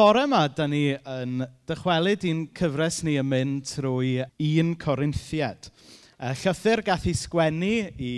[0.00, 5.66] bore yma, da ni yn dychwelyd i'n cyfres ni yn mynd trwy un Corinthiad.
[6.16, 8.12] E, llythyr gath i sgwennu i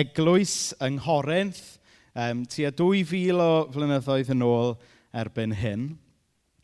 [0.00, 1.60] eglwys yng Nghorinth
[2.16, 4.72] um, tua 2000 o flynyddoedd yn ôl
[5.24, 5.82] erbyn hyn.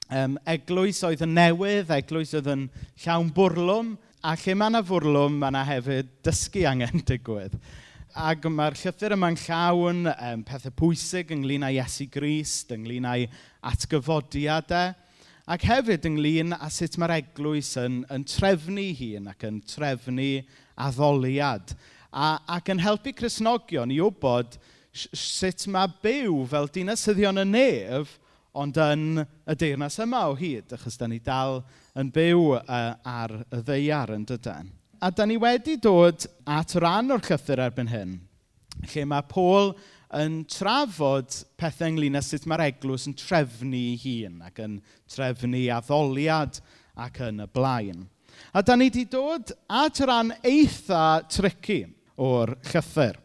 [0.08, 2.64] Um, eglwys oedd yn newydd, eglwys oedd yn
[3.04, 7.60] llawn bwrlwm, a lle mae yna fwrlwm, mae yna hefyd dysgu angen digwydd.
[8.16, 13.28] Ac mae'r llythyr yma'n llawn um, pethau pwysig ynglyn â Iesu Grist, ynglyn â'i
[13.66, 14.94] at gyfodiadau
[15.48, 20.32] ac hefyd ynglyn â sut mae'r eglwys yn, yn trefnu hun ac yn trefnu
[20.88, 21.72] addoliad
[22.12, 24.58] a, ac yn helpu Cresnogion i wybod
[24.92, 28.16] sut mae byw fel dinasyddion y nef
[28.58, 31.60] ond yn y deyrnas yma o hyd, achos da ni dal
[31.98, 34.72] yn byw uh, ar y ddeiar yn dydyn.
[34.98, 38.16] A da ni wedi dod at ran o'r llythyr erbyn hyn,
[38.88, 39.76] lle mae Paul
[40.16, 44.78] yn trafod pethau ynglyn â sut mae'r eglwys yn trefnu ei hun ac yn
[45.12, 46.60] trefnu addoliad
[46.96, 48.06] ac yn y blaen.
[48.54, 51.82] A da ni wedi dod at ran eitha tricky
[52.16, 53.18] o'r llythyr.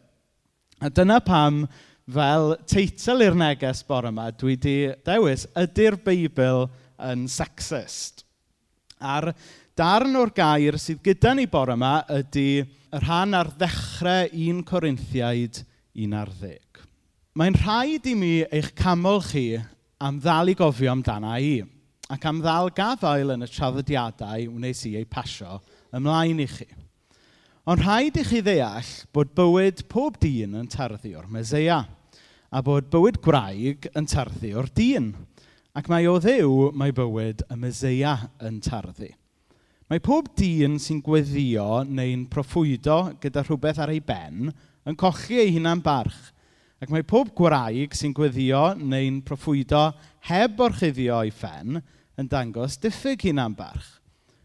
[0.83, 1.63] A dyna pam
[2.11, 4.75] fel teitl i'r neges bore yma, dwi wedi
[5.07, 6.67] dewis ydy'r Beibl
[6.99, 8.25] yn sexist.
[8.99, 9.31] A'r
[9.77, 15.63] darn o'r gair sydd gyda ni bore yma ydy y rhan ar ddechrau 1 Corinthiaid
[15.95, 16.62] 1 ar 10.
[17.33, 19.55] Mae'n rhaid i mi eich camol chi
[20.05, 21.63] am ddal i gofio amdana i,
[22.13, 25.55] ac am ddal gafael yn y traddodiadau wnes i eu pasio
[25.97, 26.67] ymlaen i chi.
[27.65, 31.79] Ond rhaid i chi ddeall bod bywyd pob dyn yn tarddu o'r meseia,
[32.53, 35.09] a bod bywyd gwraig yn tarddu o'r dyn,
[35.73, 38.13] ac mae o ddew mae bywyd y meseia
[38.45, 39.09] yn tarddu.
[39.89, 44.53] Mae pob dyn sy'n gweddio neu'n proffwydo gyda rhywbeth ar ei ben
[44.85, 46.29] yn cochi ei hunan barch,
[46.83, 49.85] Ac mae pob gwraig sy'n gweddio neu'n proffwydo
[50.27, 51.77] heb orchuddio ei ffen
[52.19, 54.01] yn dangos diffyg hunan-barch.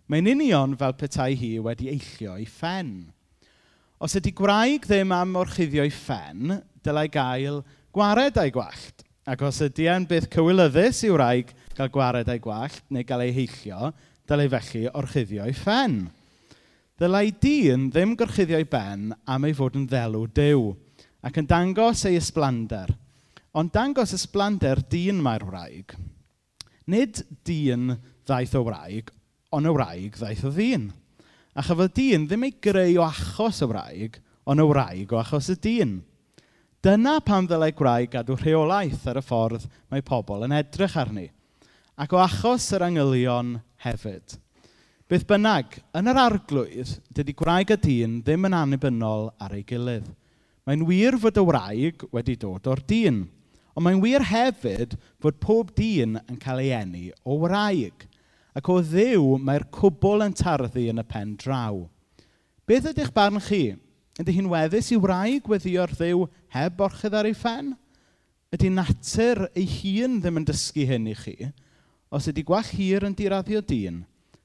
[0.06, 2.92] Mae'n union fel petai hi wedi eillio ei ffen.
[3.98, 9.02] Os ydy gwraig ddim am orchuddio ei ffen, dylai gael gwared a'i gwallt.
[9.26, 13.34] Ac os ydy e'n byth cywilyddus i'w wraig gael gwared a'i gwallt neu gael ei
[13.34, 13.90] heillio,
[14.30, 16.04] dylai felly orchuddio ei ffen.
[17.02, 20.76] Dylai dyn ddim gorchuddio'i ben am ei fod yn ddelw dew
[21.24, 22.92] ac yn dangos ei ysblander.
[23.58, 25.94] Ond dangos ysblander dyn mae'r wraig.
[26.88, 27.96] Nid dyn
[28.28, 29.10] ddaeth o wraig,
[29.52, 30.90] ond y wraig ddaeth o ddyn.
[31.58, 35.50] A chafodd dyn ddim ei greu o achos y wraig, ond y wraig o achos
[35.52, 35.98] y dyn.
[36.84, 41.24] Dyna pam ddylai gwraig gadw rheolaeth ar y ffordd mae pobl yn edrych arni,
[41.98, 44.36] ac o achos yr angylion hefyd.
[45.10, 50.06] Beth bynnag, yn yr arglwydd, dydy gwraig a dyn ddim yn annibynnol ar ei gilydd.
[50.68, 53.22] Mae'n wir fod y wraig wedi dod o'r dyn,
[53.72, 58.04] ond mae'n wir hefyd fod pob dyn yn cael ei eni o wraig.
[58.52, 61.86] Ac o ddiw mae'r cwbl yn tarddu yn y pen draw.
[62.68, 63.78] Beth ydych barn chi?
[64.20, 67.72] Ydy hi'n weddus i wraig weddio'r ddiw heb orchydd ar ei ffen?
[68.52, 71.48] Ydy natur ei hun ddim yn dysgu hyn i chi?
[72.12, 74.02] Os ydy gwall hir yn diraddio dyn,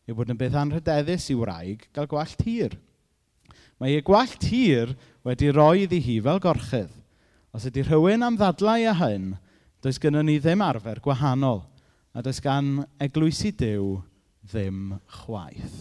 [0.07, 2.79] yw bod yn beth anrhydeddus i wraig gael gwallt hir.
[3.81, 6.91] Mae ei gwallt hir wedi roi iddi hi fel gorchydd.
[7.53, 9.34] Os ydy rhywun am ddadlau â hyn,
[9.84, 11.61] does gynnon ni ddim arfer gwahanol,
[12.16, 14.01] a does gan eglwysi Dyw
[14.50, 15.78] ddim chwaith.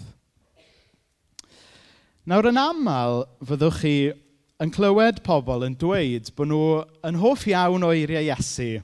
[2.28, 3.96] Nawr yn aml, fyddwch chi
[4.62, 6.66] yn clywed pobl yn dweud bod nhw
[7.08, 8.76] yn hoff iawn o eiriau Iesu,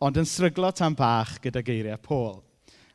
[0.00, 2.38] ond yn stryglo tan bach gyda geiriau Paul.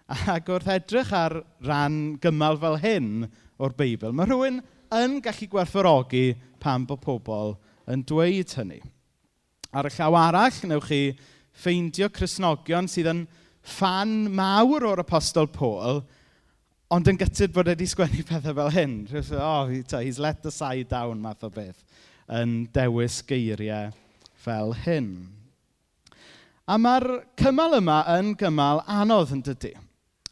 [0.10, 3.28] Ac wrth edrych ar ran gymal fel hyn
[3.62, 4.64] o'r Beibl, mae rhywun
[4.96, 7.56] yn gallu gwerthfawrogi pan bod pobl
[7.90, 8.80] yn dweud hynny.
[9.70, 11.02] Ar y llaw arall, newch chi
[11.60, 13.26] ffeindio Cresnogion sydd yn
[13.78, 16.02] fan mawr o'r Apostol Paul,
[16.90, 18.96] ond yn gytid bod wedi sgwennu pethau fel hyn.
[19.38, 21.84] Oh, he's let the side down math o beth
[22.30, 23.92] yn dewis geiriau
[24.38, 25.12] fel hyn.
[26.70, 29.74] A mae'r cymal yma yn gymal anodd yn dydy.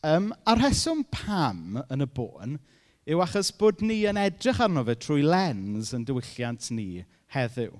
[0.05, 2.59] Um, a'r rheswm pam yn y bôn
[3.07, 7.71] yw achos bod ni yn edrych arno fe trwy lens yn diwylliant ni heddiw.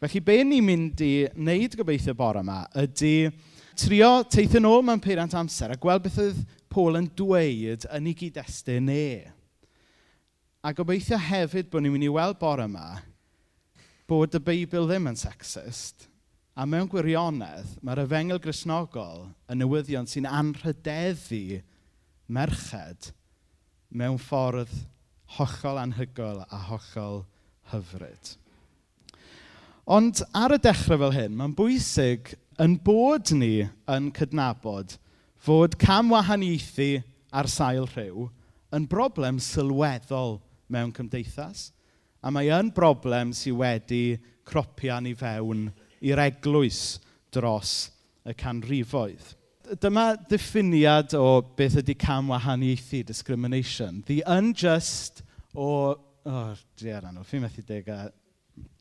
[0.00, 3.32] Felly, be ni'n mynd i wneud gobeithio bore yma ydy
[3.80, 6.38] trio teithio nôl mewn peiriant amser a gweld beth oedd
[6.70, 9.26] Paul yn dweud yn ei gyd-destun e.
[10.62, 13.00] A gobeithio hefyd bod ni'n mynd i weld bore yma
[14.10, 16.06] bod y Beibl ddim yn sexist.
[16.54, 21.60] A mewn gwirionedd, mae'r efengel grisnogol yn newyddion sy'n anrhydeddu
[22.30, 23.12] merched
[23.90, 24.72] mewn ffordd
[25.36, 27.24] hollol anhygoel a hollol
[27.72, 28.34] hyfryd.
[29.90, 34.96] Ond ar y dechrau fel hyn, mae'n bwysig yn bod ni yn cydnabod
[35.40, 37.00] fod camwahaniaethu
[37.34, 38.28] ar sail rhyw
[38.76, 40.38] yn broblem sylweddol
[40.70, 41.70] mewn cymdeithas,
[42.22, 44.04] a mae yn broblem sydd wedi
[44.46, 45.68] cropian i fewn
[46.04, 47.00] i'r eglwys
[47.34, 47.90] dros
[48.28, 49.34] y canrifoedd
[49.78, 54.02] dyma diffiniad o beth ydy camwahaniaethu, discrimination.
[54.06, 55.22] The unjust
[55.54, 55.98] or...
[56.26, 58.10] Oh, diar anw, fi'n methu dega.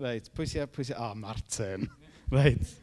[0.02, 0.70] Reit, pwy sy'n...
[0.74, 1.00] Pwy sy'n...
[1.00, 1.90] Oh, Martin.
[2.36, 2.76] Reit.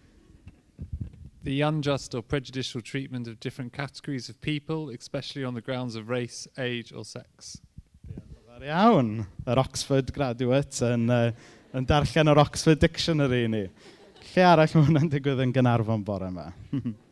[1.47, 6.09] The unjust or prejudicial treatment of different categories of people, especially on the grounds of
[6.09, 7.59] race, age or sex.
[8.57, 11.29] Ar iawn, yr Oxford graduate yn, uh,
[11.77, 13.67] yn darllen yr Oxford Dictionary ni.
[14.33, 16.49] Lle arall mae hwnna'n digwydd yn Gynarfon bore yma?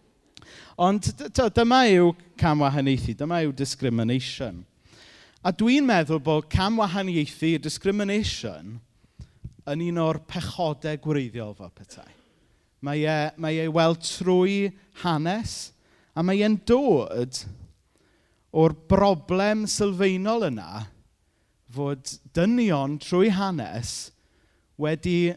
[0.74, 1.06] Ond
[1.54, 2.10] dyma yw
[2.40, 4.64] camwahaniaethu, dyma yw discrimination.
[5.44, 8.80] A dwi'n meddwl bod camwahaniaethu, discrimination,
[9.70, 12.10] yn un o'r pechodau gwreiddiol fel petai.
[12.84, 14.72] Mae e, mae ei weld trwy
[15.04, 15.70] hanes,
[16.14, 17.44] a mae e'n dod
[18.54, 20.84] o'r broblem sylfaenol yna
[21.74, 24.12] fod dynion trwy hanes
[24.78, 25.34] wedi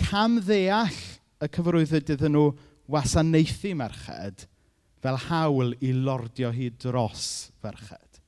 [0.00, 0.96] camddeall
[1.44, 2.52] y cyfrwyddyd y nhw
[2.88, 4.48] wasanaethu merched–
[5.02, 8.20] fel hawl i lordio hi dros ferched.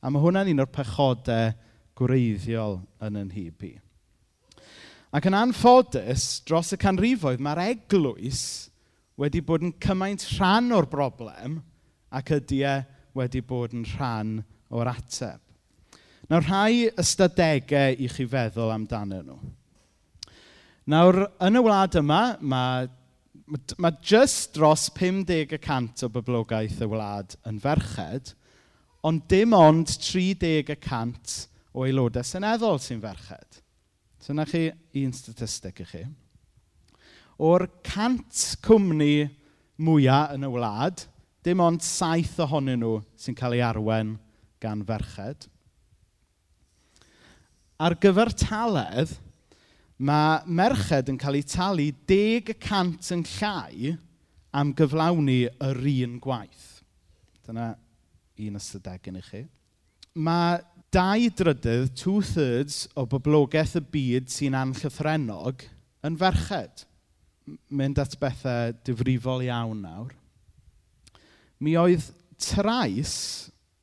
[0.00, 1.52] A mae hwnna'n un o'r pechodau
[1.98, 3.74] gwreiddiol yn yn hyb i.
[5.10, 8.42] Ac yn anffodus, dros y canrifoedd, mae'r eglwys
[9.20, 11.58] wedi bod yn cymaint rhan o'r broblem
[12.14, 12.76] ac ydy e
[13.18, 14.36] wedi bod yn rhan
[14.70, 15.40] o'r ateb.
[16.30, 19.38] Nawr, rhai ystadegau i chi feddwl amdano nhw.
[20.90, 22.86] Nawr, yn y wlad yma, mae
[23.82, 28.34] mae jyst dros 50% o boblogaeth y wlad yn ferched,
[29.06, 31.36] ond dim ond 30%
[31.74, 33.60] o aelodau seneddol sy'n ferched.
[34.20, 34.68] So yna chi
[35.00, 36.02] un statistig i chi.
[37.40, 39.14] O'r 100 cwmni
[39.80, 41.06] mwyaf yn y wlad,
[41.42, 44.18] dim ond saith ohonyn nhw sy'n cael ei arwen
[44.60, 45.48] gan ferched.
[47.80, 49.16] Ar gyfer taledd,
[50.00, 53.94] ma' merched yn cael ei talu deg y cant yn llai
[54.56, 56.68] am gyflawni yr un gwaith.
[57.44, 57.74] Dyna
[58.40, 59.42] un ystadegyn i chi.
[60.16, 65.66] Mae dau drydydd, two-thirds o boblogaeth y byd sy'n anllythrenog
[66.08, 66.86] yn ferched.
[67.68, 70.16] Mynd at bethau difrifol iawn nawr.
[71.60, 72.08] Mi oedd
[72.40, 73.12] trais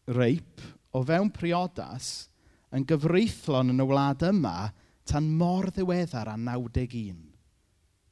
[0.09, 0.65] reip
[0.97, 2.27] o fewn priodas
[2.73, 4.71] yn gyfreithlon yn y wlad yma
[5.09, 7.17] tan mor ddiweddar a 91.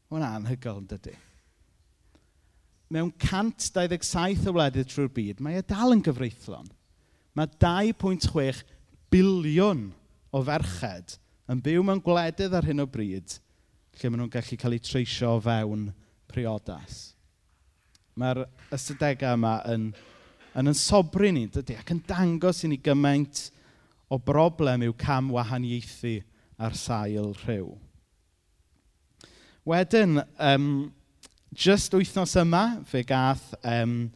[0.10, 1.16] Hwna hwnna'n anhygoel yn dydy.
[2.94, 6.68] Mewn 127 o wledydd trwy'r byd, mae e dal yn gyfreithlon.
[7.36, 8.62] Mae 2.6
[9.12, 9.88] biliwn
[10.36, 11.18] o ferched
[11.52, 13.40] yn byw mewn gwledydd ar hyn o bryd
[13.96, 15.88] lle maen nhw'n gallu cael eu treisio o fewn
[16.32, 17.14] priodas.
[18.20, 18.44] Mae'r
[18.76, 19.90] ystadegau yma yn,
[20.56, 23.50] yn yn sobri ni, dydy, ac yn dangos i ni gymaint
[24.12, 26.18] o broblem yw cam wahaniaethu
[26.58, 27.74] ar sail rhyw.
[29.66, 30.94] Wedyn, um,
[31.56, 34.12] just wythnos yma, fe gath um,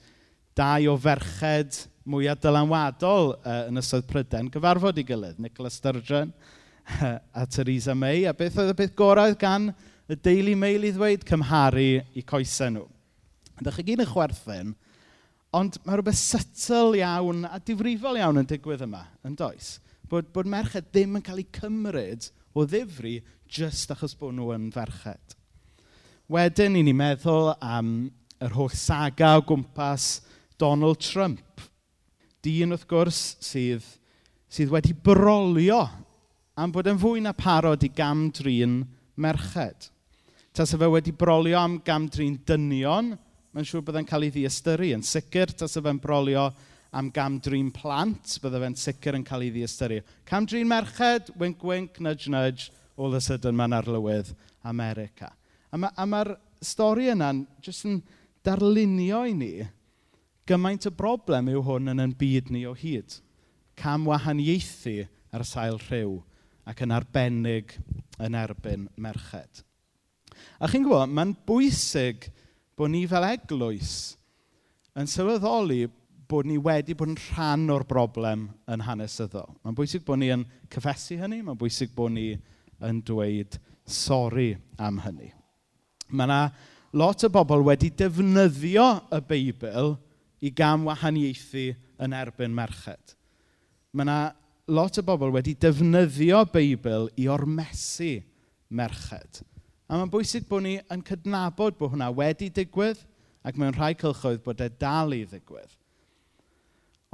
[0.58, 6.34] dau o ferched mwyaf dylanwadol uh, yn ystod Pryden gyfarfod i gilydd, Nicola Sturgeon
[7.40, 9.72] a Theresa May, a beth oedd y beth gorau gan
[10.10, 12.86] y Daily Mail i ddweud cymharu i coesau nhw.
[13.60, 14.72] Ydych chi gyd yn chwerthin,
[15.56, 19.78] ond mae rhywbeth sytl iawn a difrifol iawn yn digwydd yma, yn does?
[20.10, 24.72] Bod, bod merched ddim yn cael eu cymryd o ddifri jyst achos bod nhw yn
[24.74, 25.36] ferched.
[26.30, 28.10] Wedyn, i ni meddwl am
[28.42, 30.20] yr holl saga o gwmpas
[30.62, 31.62] Donald Trump.
[32.46, 33.86] Dyn, wrth gwrs, sydd,
[34.50, 35.84] sydd wedi brolio
[36.60, 38.82] am bod yn fwy na parod i gamdrin
[39.20, 39.92] merched.
[40.56, 43.14] Tas fe wedi brolio am gamdrin dynion,
[43.54, 46.50] mae'n siŵr byddai'n cael ei ddiastyru Yn sicr, tas y fe'n brolio
[46.92, 50.00] am gamdrin plant, bydde fe'n sicr yn cael ei ddiystyru.
[50.30, 54.34] Camdrin merched, wink wink, nudge nudge, all of a sudden mae'n arlywydd
[54.68, 55.32] America.
[55.72, 56.24] A mae'r ma
[56.62, 58.02] stori yna'n jyst yn
[58.44, 59.54] darlunio i ni
[60.50, 63.20] gymaint o broblem yw hwn yn yn byd ni o hyd.
[63.78, 65.04] Cam wahaniaethu
[65.36, 66.18] ar sail rhyw
[66.70, 67.76] ac yn arbennig
[68.20, 69.62] yn erbyn merched.
[70.60, 72.30] A chi'n gwybod, mae'n bwysig
[72.78, 73.94] bod ni fel eglwys
[74.98, 75.86] yn sylweddoli
[76.30, 79.50] bod ni wedi bod yn rhan o'r broblem yn hanesyddol.
[79.64, 82.32] Mae'n bwysig bod ni yn cyfesu hynny, mae'n bwysig bod ni
[82.86, 83.58] yn dweud
[83.90, 85.32] sori am hynny.
[86.10, 86.42] Mae yna
[86.98, 89.96] lot o bobl wedi defnyddio y Beibl
[90.46, 91.70] i gam wahaniaethu
[92.06, 93.16] yn erbyn merched.
[93.94, 94.20] Mae yna
[94.70, 98.20] lot o bobl wedi defnyddio Beibl i ormesu
[98.70, 99.44] merched.
[99.90, 103.02] A mae'n bwysig bod ni yn cydnabod bod hwnna wedi digwydd
[103.46, 105.72] ac mewn rhai cylchoedd bod e dal i ddigwydd.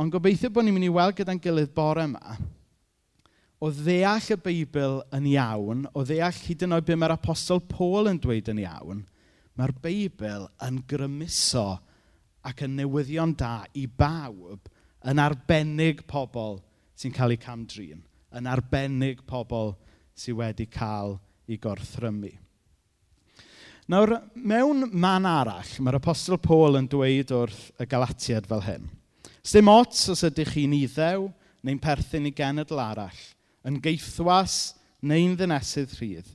[0.02, 2.38] Ond gobeithio bod ni'n mynd i weld gyda'n gilydd bore yma
[3.66, 8.10] o ddeall y Beibl yn iawn, o ddeall hyd yn oed be mae'r apostol Paul
[8.12, 9.04] yn dweud yn iawn,
[9.58, 11.68] mae'r Beibl yn grymuso
[12.46, 14.68] ac yn newyddion da i bawb
[15.10, 16.60] yn arbennig pobl
[17.00, 18.04] sy'n cael eu camdrin,
[18.36, 19.74] yn arbennig pobl
[20.16, 22.34] sydd wedi cael eu gorthrymu.
[23.90, 28.88] Nawr, mewn man arall, mae'r apostol Paul yn dweud wrth y Galatiad fel hyn–
[29.46, 31.28] Sdim ots os ydych chi'n iddew
[31.66, 33.20] neu'n perthyn i genedl arall,
[33.62, 34.74] yn geithwas
[35.06, 36.32] neu'n ddynesydd rhydd,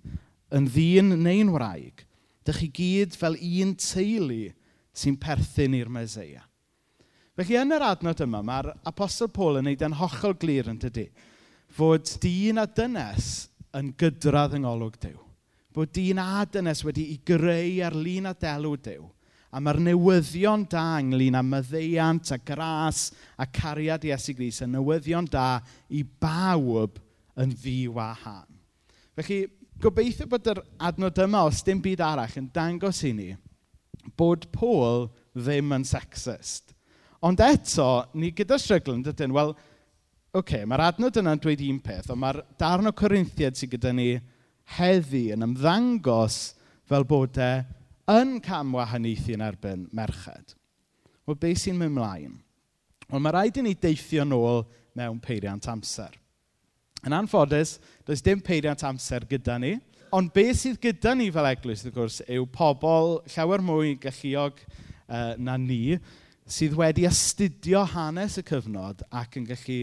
[0.54, 2.04] yn ddyn neu'n wraig,
[2.46, 4.52] dych chi gyd fel un teulu
[4.94, 6.44] sy'n perthyn i'r Meseia.
[7.34, 11.08] Felly yn yr adnod yma, mae'r Apostol Paul yn neud yn hollol glir yn dydy,
[11.66, 15.18] fod dyn a dynes yn gydradd yng ngolwg Dyw.
[15.74, 19.08] Bod dyn a dynes wedi i greu ar lun a delw Dyw–
[19.50, 25.26] A mae'r newyddion da ynglyn â myddeiant a gras a cariad Iesu Gris, yn newyddion
[25.30, 25.58] da
[25.90, 27.00] i bawb
[27.40, 28.46] yn ddiwahan.
[29.18, 29.40] Felly,
[29.82, 33.30] gobeithio bod yr adnod yma, os dim byd arall, yn dangos i ni
[34.16, 36.72] bod Paul ddim yn sexist.
[37.26, 41.82] Ond eto, ni gyda strygl yn dydyn, wel, oce, okay, mae'r adnod yna'n dweud un
[41.84, 44.14] peth, ond mae'r darn o Corinthiad sydd gyda ni
[44.78, 46.38] heddi yn ymddangos
[46.88, 47.50] fel bod e
[48.10, 50.56] yn camwahaniaethu yn erbyn merched.
[51.26, 52.38] Wel, be sy'n mynd mlaen?
[53.10, 54.64] Wel, mae rhaid i ni deithio nôl
[54.98, 56.16] mewn peiriant amser.
[57.06, 59.76] Yn anffodus, does dim peiriant amser gyda ni,
[60.12, 65.36] ond be sydd gyda ni fel eglwys, wrth gwrs, yw pobl llawer mwy galluog uh,
[65.38, 65.96] na ni,
[66.50, 69.80] sydd wedi astudio hanes y cyfnod ac yn gallu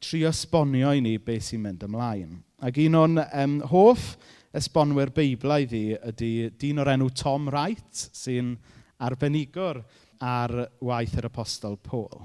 [0.00, 2.38] trio sbonio i ni beth sy'n mynd ymlaen.
[2.60, 4.14] Ac un o'n um, hoff
[4.56, 8.54] esbonwyr beiblaidd i ydy dyn o'r enw Tom Wright, sy'n
[9.00, 9.82] arbenigwr
[10.20, 10.54] ar
[10.84, 12.24] waith yr apostol Paul.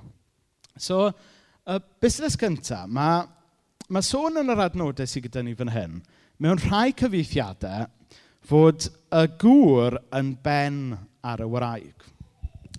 [0.77, 1.07] So,
[1.65, 3.23] y busnes cyntaf, mae,
[3.89, 6.01] mae sôn yn yr adnodau sydd gyda ni fan hyn,
[6.41, 7.87] mewn rhai cyfeithiadau
[8.45, 10.81] fod y gŵr yn ben
[11.25, 12.09] ar y wraig.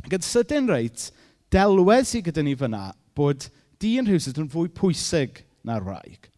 [0.07, 1.09] Ac sydyn reit,
[1.51, 3.49] delwedd sydd gyda ni fyna bod
[3.83, 6.29] dyn rhywsyd yn fwy pwysig na'r wraig.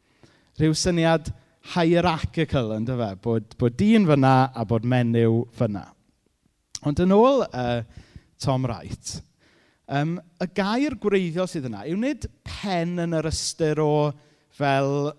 [0.58, 1.32] Rhyw syniad
[1.74, 3.12] hierarchical, ynddo fe?
[3.24, 5.84] Bod, bod dyn fyna a bod menyw fyna.
[6.86, 7.80] Ond yn ôl uh,
[8.40, 9.16] Tom Wright,
[9.90, 14.12] um, y gair gwreiddiol sydd yna yw nid pen yn yr ystyr o
[14.58, 15.10] fel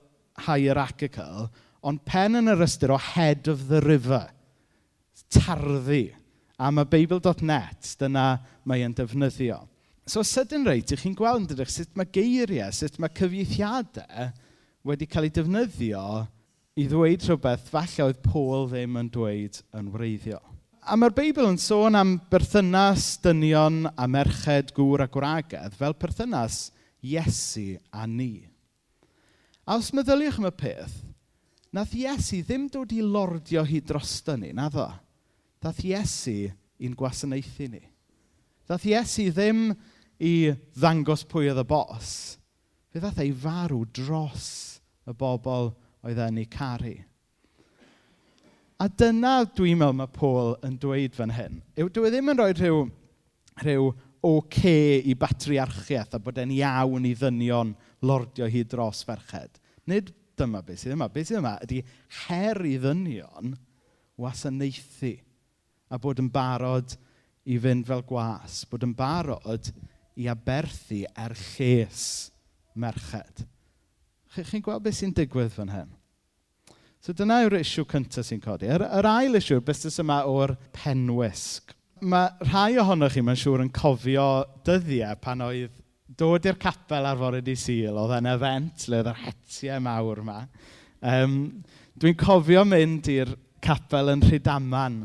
[0.46, 1.50] hierarchical,
[1.86, 4.28] ond pen yn yr ystyr o head of the river.
[5.30, 6.08] Tarddu.
[6.60, 8.26] A mae Bible.net, dyna
[8.68, 9.62] mae yn defnyddio.
[10.10, 14.32] So sydyn reit, chi'n gweld yn dydych sut mae geiriau, sut mae cyfieithiadau
[14.88, 16.04] wedi cael eu defnyddio
[16.80, 20.44] i ddweud rhywbeth falle oedd Paul ddim yn dweud yn wreiddiol.
[20.80, 26.70] A mae'r Beibl yn sôn am berthynas dynion a merched gŵr a gwragedd fel perthynas
[27.04, 28.48] Iesu a ni.
[29.68, 30.96] A os meddyliwch am y peth,
[31.76, 34.88] nath Iesu ddim dod i lordio hi drosto ni, na ddo.
[35.60, 36.48] Dath Iesu
[36.80, 37.84] i'n gwasanaethu ni.
[38.70, 39.68] Dath Iesu ddim
[40.20, 40.34] i
[40.80, 42.16] ddangos pwy oedd y bos.
[42.90, 44.48] Fe ddath ei farw dros
[45.04, 45.74] y bobl
[46.06, 46.96] oedd yn ei caru.
[48.80, 51.60] A dyna dwi'n meddwl mae Paul yn dweud fan hyn.
[51.76, 52.86] Yw, dwi e ddim yn rhoi rhyw,
[53.64, 57.72] rhyw OK okay i batriarchiaeth a bod e'n iawn i ddynion
[58.04, 59.62] lordio hi dros ferched.
[59.88, 61.08] Nid dyma beth sydd yma.
[61.12, 61.80] Beth sydd yma ydy
[62.26, 63.54] her i ddynion
[64.20, 65.14] wasanaethu
[65.90, 66.96] a bod yn barod
[67.50, 69.72] i fynd fel gwas, bod yn barod
[70.20, 72.04] i aberthu er lles
[72.76, 73.46] merched.
[74.36, 75.90] Chi, chi'n gweld beth sy'n digwydd fan hyn?
[77.02, 78.68] So dyna yw'r isiw cyntaf sy'n codi.
[78.70, 81.74] Yr, yr ail isiw, busnes yma o'r penwisg.
[82.00, 84.28] Mae rhai ohonoch chi, mae'n siŵr, yn cofio
[84.68, 85.80] dyddiau pan oedd
[86.20, 90.22] dod i'r capel ar fore di sil, oedd yn event le oedd yr hetiau mawr
[90.24, 90.38] yma.
[91.00, 91.38] Um,
[92.00, 93.34] Dwi'n cofio mynd i'r
[93.64, 95.02] capel yn Rhydaman,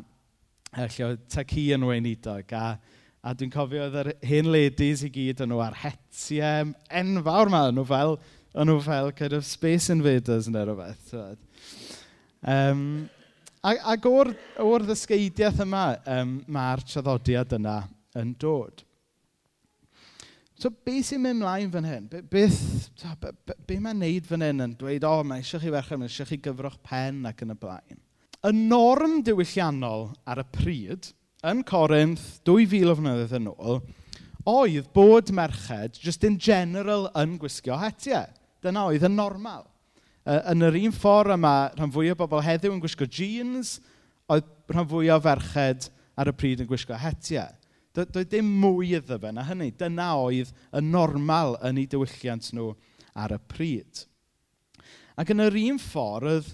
[0.77, 2.77] lle oedd Taki yn weinidog, a,
[3.23, 7.65] a dwi'n cofio oedd yr hen ladies i gyd yn nhw ar hetiau enfawr yma,
[7.75, 8.19] nhw fel
[8.55, 11.13] o'n nhw fel kind of Space Invaders neu rhywbeth.
[12.47, 12.83] Um,
[13.67, 14.31] ac, ac o'r,
[14.63, 17.81] or ddysgeidiaeth yma, um, mae'r traddodiad yna
[18.21, 18.85] yn dod.
[20.55, 22.07] So, be sy'n mynd mlaen fan hyn?
[22.13, 22.61] Be, beth,
[23.21, 26.01] be, be, be mae'n neud fan hyn yn dweud, o, oh, mae eisiau chi ferchan,
[26.01, 27.99] mae eisiau chi gyfroch pen ac yn y blaen.
[28.45, 31.11] Y norm diwylliannol ar y pryd,
[31.45, 33.83] yn Corinth, 2000 o flynyddoedd yn ôl,
[34.55, 38.31] oedd bod merched, just in general, yn gwisgo hetiau.
[38.65, 39.67] Dyna oedd yn normal.
[40.25, 43.77] Uh, yn yr un ffordd yma, rhan fwy o bobl heddiw yn gwisgo jeans,
[44.33, 47.53] oedd rhan fwy o ferched ar y pryd yn gwisgo hetiau.
[47.95, 49.69] Do, doedd dim mwy iddo fe na hynny.
[49.79, 52.73] Dyna oedd y normal yn eu diwylliant nhw
[53.15, 54.05] ar y pryd.
[55.21, 56.49] Ac yn yr un ffordd,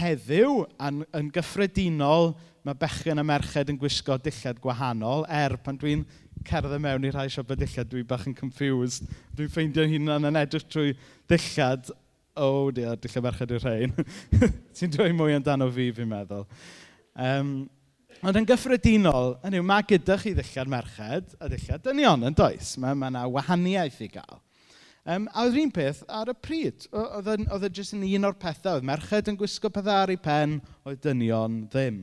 [0.00, 2.32] heddiw, yn, yn gyffredinol,
[2.66, 6.02] mae bechgyn a merched yn gwisgo dillad gwahanol, er pan dwi'n
[6.44, 9.06] cerdded mewn i rhai siopau dillad, dwi bach yn confused.
[9.36, 10.92] Dwi'n ffeindio hunan yn edrych trwy
[11.30, 11.92] dillad.
[12.36, 13.94] O, oh, diar, dillad merched i'r rhain.
[14.76, 16.44] Ti'n dweud mwy amdano fi, fi'n meddwl.
[17.16, 17.52] Um,
[18.20, 22.74] ond yn gyffredinol, yn yw, mae gyda chi ddillad merched a dillad dynion yn does.
[22.82, 24.42] Mae yna ma wahaniaeth i gael.
[25.06, 28.80] Um, a oedd un peth ar y pryd, oedd e jyst yn un o'r pethau,
[28.80, 32.00] oedd merched yn gwisgo pethau ar ei pen, oedd dynion ddim.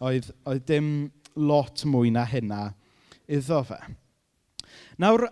[0.00, 0.88] Oedd, oedd dim
[1.36, 2.70] lot mwy na hynna
[3.28, 3.78] iddo fe.
[4.98, 5.28] Nawr,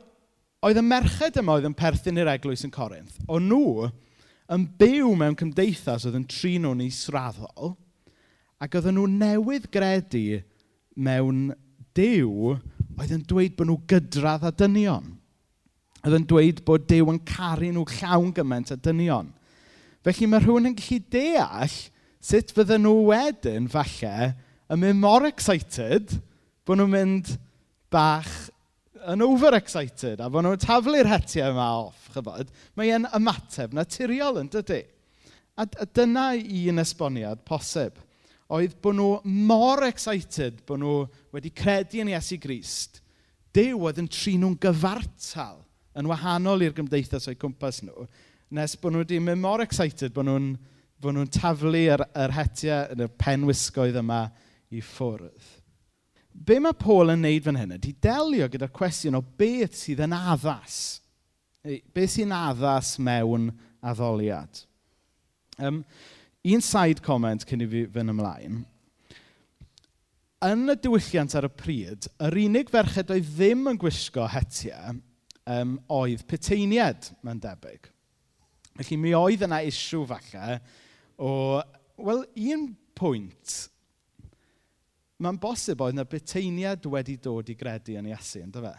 [0.67, 3.19] oedd y merched yma oedd yn perthyn i'r eglwys yn Corinth.
[3.27, 3.89] O'n nhw
[4.53, 7.75] yn byw mewn cymdeithas oedd yn trin nhw'n israddol
[8.63, 10.41] ac oedden nhw newydd gredu
[10.97, 11.51] mewn
[11.97, 12.57] dew
[12.97, 15.11] oedd yn dweud bod nhw gydradd a dynion.
[16.07, 19.33] Oedd yn dweud bod dew yn caru nhw llawn gymaint a dynion.
[20.07, 21.77] Felly mae rhywun yn gallu deall
[22.23, 24.31] sut fydden nhw wedyn falle
[24.73, 26.17] yn mynd mor excited
[26.67, 27.35] bod nhw'n mynd
[27.93, 28.33] bach
[29.07, 34.51] yn overexcited a fod nhw'n taflu'r hetiau yma off, chybod, mae e'n ymateb naturiol yn
[34.53, 34.83] dydy.
[35.57, 38.01] A, a dyna un esboniad posib
[38.53, 39.09] oedd bod nhw
[39.49, 40.97] mor excited bod nhw
[41.35, 43.01] wedi credu yn Iesu Grist.
[43.55, 45.63] Dew oedd yn tri nhw'n gyfartal
[45.97, 48.07] yn wahanol i'r gymdeithas o'i cwmpas nhw,
[48.55, 50.51] nes bod nhw wedi mynd mor excited bod nhw'n
[51.07, 54.27] nhw taflu yr, yr hetiau yn y penwisgoedd yma
[54.75, 55.56] i ffwrdd
[56.45, 60.15] be mae Paul yn wneud fan hyn ydy delio gyda'r cwestiwn o beth sydd yn
[60.17, 61.01] addas.
[61.65, 63.51] Beth sy'n addas mewn
[63.87, 64.63] addoliad.
[65.59, 65.83] Um,
[66.47, 68.65] un side comment cyn i fi fynd ymlaen.
[70.47, 74.99] Yn y diwylliant ar y pryd, yr unig ferched oedd ddim yn gwisgo hetiau
[75.49, 77.89] um, oedd peteiniad, mae'n debyg.
[78.77, 80.59] Felly mi oedd yna isiw falle
[81.17, 81.31] o,
[81.97, 82.69] wel, un
[82.99, 83.57] pwynt
[85.23, 88.75] mae'n bosib oedd yna beteiniad wedi dod i gredu yn Iesu, ynddo fe?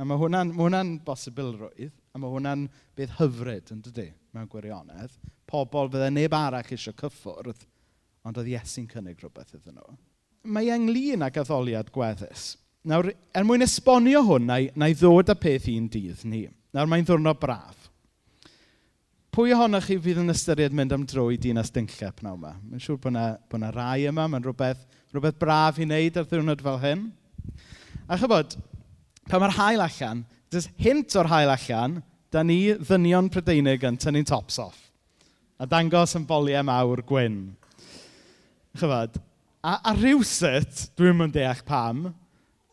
[0.00, 2.62] A mae hwnna'n ma hwnna bosibilrwydd, a mae hwnna'n
[2.96, 5.16] bydd hyfryd, yn dydy, mewn gwirionedd.
[5.50, 7.66] Pobl fydde neb arall eisiau cyffwrdd,
[8.24, 9.98] ond oedd Iesu'n cynnig rhywbeth iddyn nhw.
[10.54, 12.54] Mae ynglyn ag addoliad gweddus.
[12.88, 16.46] Nawr, er mwyn esbonio hwn, na i, na i ddod â peth un dydd ni.
[16.72, 17.90] Nawr, mae'n ddwrnod braf.
[19.34, 22.54] Pwy ohonoch chi fydd yn ystyried mynd am dro i dinas dynllep nawr yma?
[22.64, 24.80] Mae'n siŵr bod yna, bod yna rai yma, mae'n rhywbeth
[25.10, 27.00] Rhywbeth braf i wneud ar ddiwrnod fel hyn.
[28.06, 28.52] A chybod,
[29.26, 30.20] pan mae'r hael allan,
[30.54, 31.96] dys hint o'r hael allan,
[32.30, 34.78] da ni ddynion prydeinig yn tynnu'n tops off.
[35.58, 37.40] A dangos yn boliau mawr gwyn.
[38.78, 39.18] Chybod,
[39.66, 42.06] a, a rhywsut, dwi'n mynd deall pam,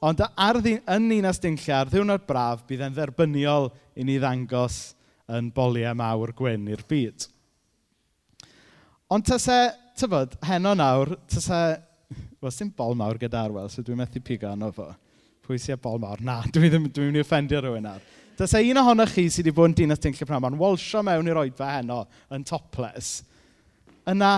[0.06, 4.94] ond ar ddi, yn ninas dinllia, ar ddiwrnod braf, bydd e'n dderbyniol i ni ddangos
[5.34, 7.26] yn boliau mawr gwyn i'r byd.
[9.10, 9.50] Ond tas
[9.98, 11.50] tyfod, heno nawr, tas
[12.14, 14.88] Wel, sy'n bol mawr gyda Arwel, so dwi'n methu pigo arno fo.
[15.48, 16.22] Pwy sy'n bol mawr?
[16.24, 18.04] Na, dwi ddim, dwi'n mynd i offendio rhywun ar.
[18.38, 21.40] Dys e un ohonoch chi sydd wedi bod yn dinas Dinllio Pnaman, walsio mewn i'r
[21.42, 22.04] oedfa heno
[22.36, 23.24] yn topless.
[24.08, 24.34] Yna,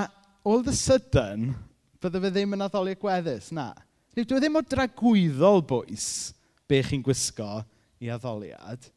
[0.48, 1.52] all the sudden,
[2.00, 3.74] bydde fe ddim yn addoliad gweddus, na.
[4.16, 6.08] Dwi ddim o dragwyddol bwys
[6.70, 7.60] be chi'n gwisgo
[8.00, 8.88] i addoliad,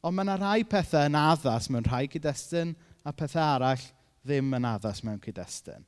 [0.00, 2.72] ond mae yna rhai pethau yn addas mewn rhai cyd-destun
[3.04, 3.84] a pethau arall
[4.24, 5.84] ddim yn addas mewn cyd-destun.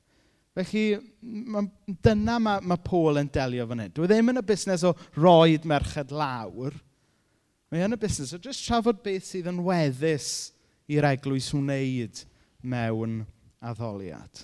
[0.58, 1.62] Felly, ma'
[2.02, 3.92] dyna mae ma' Paul yn delio fan hyn.
[3.94, 6.74] Dwi e ddim yn y busnes o roed merched lawr.
[7.70, 10.30] Mae yn y busnes o jyst trafod beth sydd yn weddus
[10.90, 12.24] i'r eglwys wneud
[12.66, 13.20] mewn
[13.62, 14.42] addoliad.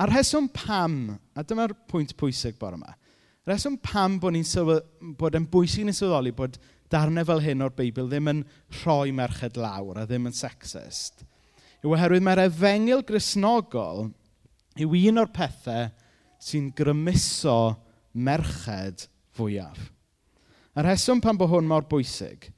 [0.00, 2.94] A'r rheswm pam, a dyma'r pwynt pwysig bore yma,
[3.44, 4.78] rheswm pam bod ni'n sylw,
[5.20, 6.56] bod yn bwysig ni'n sylweddoli bod
[6.90, 8.40] darnau fel hyn o'r Beibl ddim yn
[8.78, 11.20] rhoi merched lawr a ddim yn sexist,
[11.84, 14.08] yw oherwydd mae'r efengil grisnogol
[14.78, 15.88] yw un o'r pethau
[16.40, 17.76] sy'n grymuso
[18.14, 19.78] merched fwyaf.
[20.76, 22.50] A rheswm pan bod hwn mor bwysig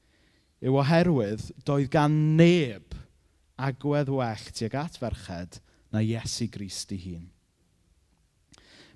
[0.63, 2.95] yw oherwydd doedd gan neb
[3.63, 5.61] agwedd well tuag at ferched
[5.93, 7.25] na Iesu Grist ei hun.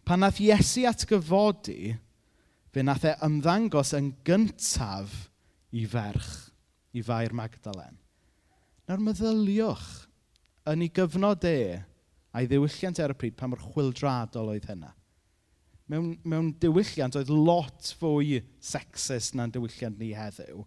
[0.06, 1.96] Pan nath Iesu atgyfodi,
[2.70, 5.14] fe nath e ymddangos yn gyntaf
[5.74, 6.52] i ferch,
[6.94, 7.98] i fair Magdalen.
[8.86, 9.88] Nawr meddyliwch
[10.70, 11.82] yn ei gyfnod e,
[12.36, 14.92] a'i ddiwylliant ar y pryd pa mor chwildradol oedd hynna.
[15.88, 20.64] Mewn, mewn diwylliant oedd lot fwy sexist na'n diwylliant ni heddiw.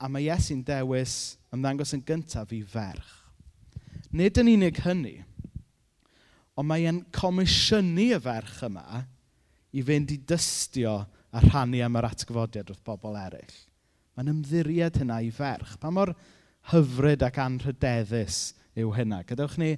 [0.00, 1.16] A mae Iesu'n dewis
[1.54, 3.16] ymddangos yn gyntaf i ferch.
[4.10, 5.20] Nid yn unig hynny,
[6.58, 9.04] ond mae e'n comisiynu y ferch yma
[9.70, 10.96] i fynd i dystio
[11.30, 13.58] a rhannu am yr atgyfodiad wrth bobl eraill.
[14.18, 15.76] Mae'n ymddiried hynna i ferch.
[15.80, 16.12] Pa mor
[16.72, 18.40] hyfryd ac anrhydeddus
[18.80, 19.22] yw hynna.
[19.28, 19.76] Gadewch ni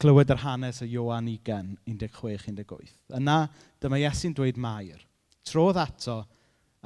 [0.00, 2.90] glywed yr hanes o Ioan 20, 16-18.
[3.16, 3.36] Yna,
[3.80, 4.98] dyma Iesu'n dweud mair.
[5.46, 6.18] Trodd ato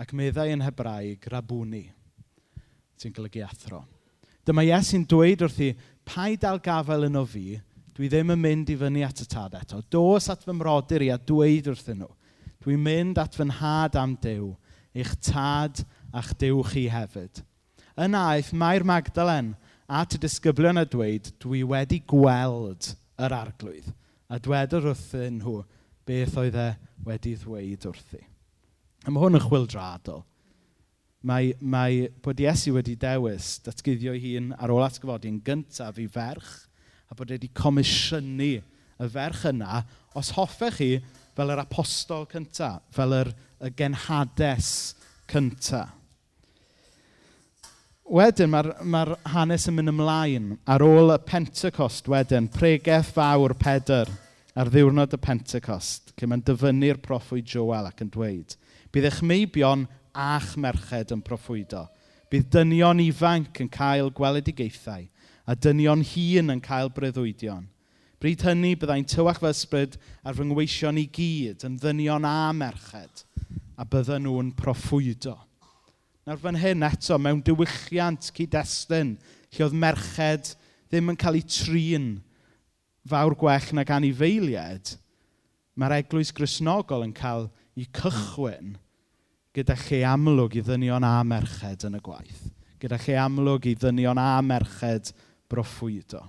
[0.01, 1.83] ac meddai yn Hebraeg rabwni,
[3.01, 3.83] sy'n golygu athro.
[4.47, 5.73] Dyma Iesu'n dweud wrthi,
[6.07, 7.59] paid al gafael o fi,
[7.97, 9.83] dwi ddim yn mynd i fyny at y tad eto.
[9.91, 12.13] Dos at fy mrodyr i a dweud wrthyn nhw.
[12.61, 14.55] Dwi'n mynd at fy nhad am dew,
[14.95, 17.43] eich tad a'ch dew chi hefyd.
[18.01, 19.55] Yna aeth, Mair Magdalen
[19.91, 23.91] at y disgyblion a dweud, dwi wedi gweld yr arglwydd.
[24.31, 25.61] A dwedodd wrthyn nhw
[26.09, 26.69] beth oedd e
[27.07, 28.23] wedi ddweud wrthi.
[29.05, 30.25] A mae hwn yn chwildradol.
[31.27, 36.53] Mae, mae bod Iesu wedi dewis datgyddio ei hun ar ôl atgyfodi'n gyntaf i ferch
[37.11, 38.53] a bod e wedi comisiynu
[39.01, 39.83] y ferch yna
[40.17, 40.91] os hoffech chi
[41.37, 43.31] fel yr apostol cyntaf, fel yr,
[43.61, 44.71] y genhades
[45.31, 46.00] cyntaf
[48.11, 54.11] wedyn mae'r mae hanes yn mynd ymlaen ar ôl y Pentecost wedyn, pregeth fawr Pedr
[54.59, 58.57] ar ddiwrnod y Pentecost, lle mae'n dyfynnu'r proffwyd Joel ac yn dweud,
[58.91, 61.85] bydd eich meibion a'ch merched yn proffwydo,
[62.35, 65.07] bydd dynion ifanc yn cael gweledigaethau,
[65.47, 67.69] a dynion hun yn cael breddwydion.
[68.21, 69.95] Bryd hynny byddai'n tywach fy ysbryd
[70.27, 73.23] ar fy ngweision i gyd, yn ddynion a merched,
[73.79, 75.39] a bydden nhw'n proffwydo.
[76.31, 79.17] Nawr fan hyn eto, mewn diwylliant cyd-destun,
[79.51, 80.53] lle oedd merched
[80.87, 82.05] ddim yn cael eu trin
[83.11, 84.93] fawr gwell nag anifeiliaid,
[85.75, 88.77] mae'r eglwys grisnogol yn cael ei cychwyn
[89.59, 92.45] gyda lle amlwg i ddynion a merched yn y gwaith.
[92.79, 95.11] Gyda lle amlwg i ddynion a merched
[95.51, 96.21] broffwydo.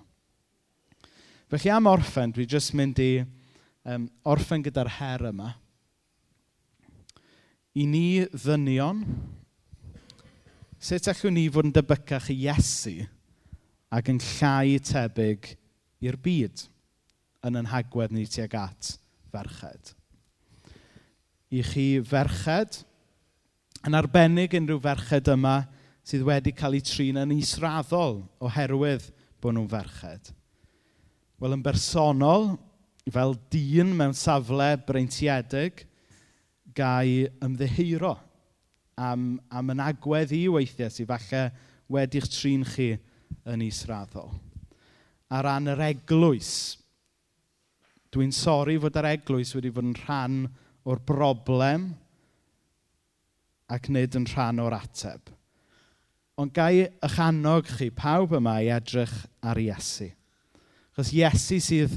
[1.53, 3.11] Felly am orffen, dwi jyst mynd i
[3.85, 5.51] um, orffen gyda'r her yma.
[7.77, 9.05] I ni ddynion,
[10.81, 13.03] Sut allwn ni fod yn debycach i Iesu
[13.93, 15.51] ac yn llai tebyg
[16.01, 16.63] i'r byd
[17.45, 18.89] yn yn hagwedd ni tuag at
[19.29, 19.91] ferched?
[21.53, 22.79] I chi ferched,
[23.85, 25.59] yn arbennig unrhyw ferched yma
[26.01, 29.05] sydd wedi cael eu trin yn israddol oherwydd
[29.37, 30.33] bod nhw'n ferched.
[31.37, 32.55] Wel, yn bersonol,
[33.05, 35.85] fel dyn mewn safle breintiedig,
[36.73, 38.15] gai ymddeheiro
[38.99, 41.43] am, am yn agwedd i weithiau sydd falle
[41.91, 42.93] wedi'ch trin chi
[43.49, 44.31] yn israddol.
[45.31, 46.53] A ran yr eglwys,
[48.11, 50.39] dwi'n sori fod yr eglwys wedi bod yn rhan
[50.87, 51.91] o'r broblem
[53.71, 55.31] ac nid yn rhan o'r ateb.
[56.41, 59.13] Ond gai eich annog chi pawb yma i edrych
[59.45, 60.09] ar Iesu.
[60.95, 61.95] Chos Iesu sydd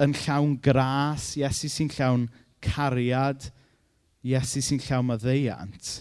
[0.00, 2.26] yn llawn gras, Iesu sy'n llawn
[2.64, 3.50] cariad,
[4.24, 5.92] Iesu sy'n llawn maddeiant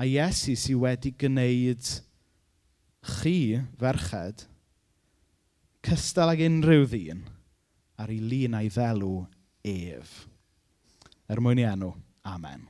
[0.00, 1.84] a Iesu sy wedi gwneud
[3.04, 4.46] chi, ferched,
[5.84, 7.20] cystal ag unrhyw ddyn
[8.00, 9.26] ar ei lun a'i ddelw
[9.68, 10.14] ef.
[11.28, 11.92] Er mwyn i enw,
[12.24, 12.69] amen.